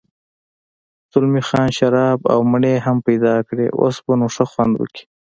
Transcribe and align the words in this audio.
زلمی 1.11 1.41
خان 1.47 1.69
شراب 1.77 2.19
او 2.33 2.39
مڼې 2.51 2.75
هم 2.85 2.97
پیدا 3.07 3.35
کړې، 3.47 3.67
اوس 3.79 3.95
به 4.05 4.13
نو 4.19 4.27
ښه 4.35 4.45
خوند 4.51 4.73
وکړي. 4.77 5.03